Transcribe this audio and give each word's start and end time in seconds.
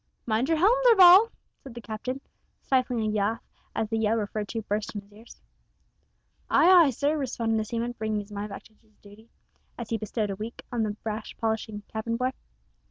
"Mind 0.25 0.49
your 0.49 0.57
helm, 0.57 0.75
Darvall," 0.85 1.29
said 1.59 1.75
the 1.75 1.79
Captain, 1.81 2.21
stifling 2.63 3.01
a 3.03 3.09
laugh 3.15 3.43
as 3.75 3.87
the 3.87 3.99
yell 3.99 4.15
referred 4.17 4.47
to 4.47 4.63
burst 4.63 4.95
on 4.95 5.03
his 5.03 5.13
ears. 5.13 5.41
"Ay, 6.49 6.71
ay, 6.85 6.89
sir," 6.89 7.15
responded 7.15 7.59
the 7.59 7.65
seaman, 7.65 7.91
bringing 7.99 8.19
his 8.21 8.31
mind 8.31 8.49
back 8.49 8.63
to 8.63 8.73
his 8.81 8.97
duty, 9.03 9.29
as 9.77 9.91
he 9.91 9.99
bestowed 9.99 10.31
a 10.31 10.35
wink 10.35 10.63
on 10.71 10.81
the 10.81 10.97
brass 11.03 11.31
polishing 11.37 11.83
cabin 11.87 12.17
boy. 12.17 12.31